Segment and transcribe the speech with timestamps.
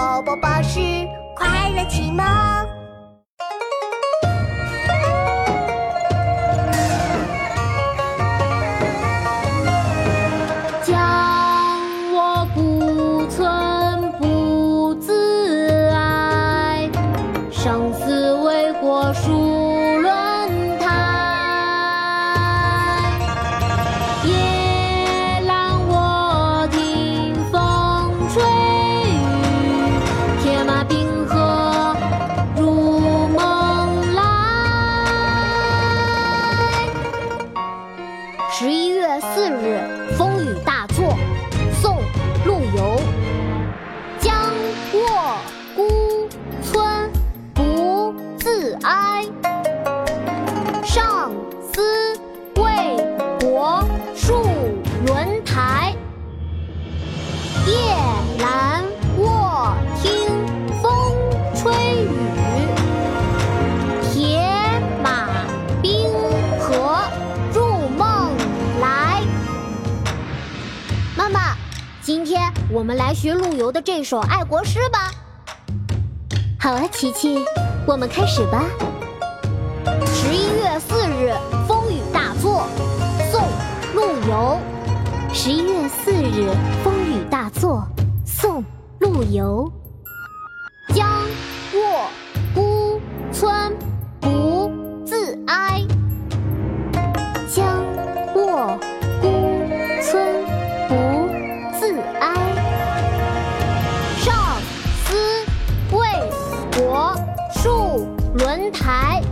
[0.00, 0.80] 宝宝巴士
[1.34, 2.79] 快乐启蒙。
[50.84, 51.32] 上
[51.72, 52.16] 思
[52.56, 52.96] 为
[53.40, 53.82] 国
[54.16, 54.42] 戍
[55.06, 55.94] 轮台。
[57.66, 57.74] 夜
[58.38, 58.82] 阑
[59.18, 60.10] 卧听
[60.82, 60.90] 风
[61.54, 61.72] 吹
[62.04, 62.08] 雨，
[64.10, 64.40] 铁
[65.02, 65.28] 马
[65.80, 66.10] 冰
[66.58, 66.98] 河
[67.52, 68.32] 入梦
[68.80, 69.22] 来。
[71.16, 71.54] 妈妈，
[72.02, 75.12] 今天我们来学陆游的这首爱国诗吧。
[76.58, 77.44] 好啊，琪琪，
[77.86, 78.64] 我们开始吧。
[81.20, 81.34] 日，
[81.68, 82.66] 风雨大作。
[83.30, 83.42] 宋·
[83.94, 84.58] 陆游。
[85.34, 86.50] 十一月四日，
[86.82, 87.86] 风雨大作。
[88.24, 88.62] 宋·
[89.00, 89.70] 陆游。
[90.94, 91.06] 将
[91.74, 92.08] 卧
[92.54, 93.76] 孤村
[94.18, 94.72] 不
[95.04, 95.82] 自哀，
[97.48, 97.84] 将
[98.34, 98.78] 卧
[99.20, 99.28] 孤
[100.02, 100.42] 村
[100.88, 100.94] 不
[101.78, 102.34] 自哀。
[104.16, 104.34] 上
[105.04, 105.14] 思
[105.92, 105.98] 为
[106.76, 107.14] 国
[107.54, 109.22] 戍轮台。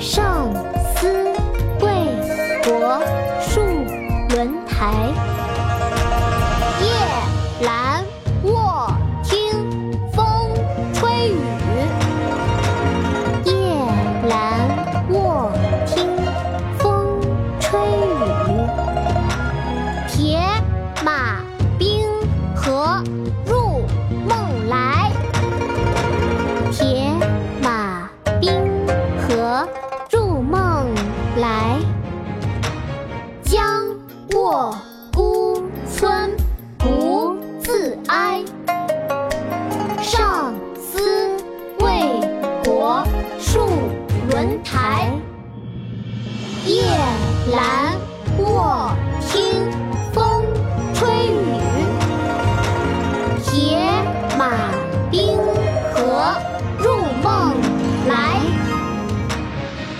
[0.00, 0.52] 上
[0.96, 1.32] 思
[1.78, 1.88] 贵
[2.64, 3.00] 国
[3.40, 3.54] 戍
[4.34, 5.12] 轮台。
[6.80, 6.86] 夜
[7.64, 7.93] 岚
[46.66, 46.82] 夜
[47.52, 47.56] 阑
[48.38, 49.70] 卧听
[50.12, 50.42] 风
[50.94, 51.38] 吹雨，
[53.42, 53.78] 铁
[54.38, 54.48] 马
[55.10, 55.36] 冰
[55.92, 56.34] 河
[56.78, 56.84] 入
[57.22, 57.54] 梦。
[58.08, 58.12] 来。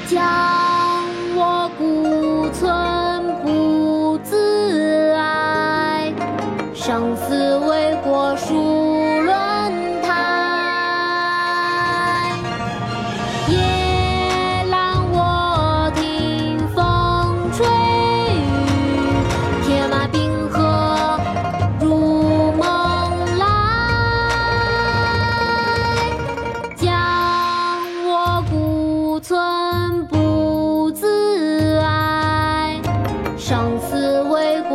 [0.06, 1.02] 将
[1.34, 2.62] 我孤存
[3.42, 6.12] 不自哀，
[6.74, 8.63] 生死为果书。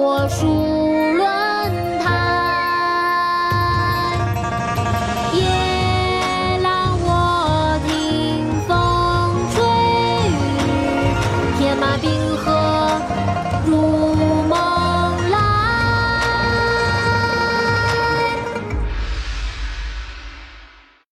[0.09, 0.78] 我说。